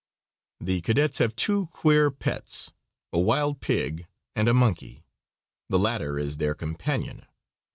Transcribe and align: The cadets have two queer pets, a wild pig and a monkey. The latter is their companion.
The 0.59 0.81
cadets 0.81 1.19
have 1.19 1.35
two 1.35 1.67
queer 1.67 2.09
pets, 2.09 2.71
a 3.13 3.19
wild 3.19 3.59
pig 3.61 4.07
and 4.35 4.47
a 4.49 4.53
monkey. 4.55 5.05
The 5.69 5.77
latter 5.77 6.17
is 6.17 6.37
their 6.37 6.55
companion. 6.55 7.27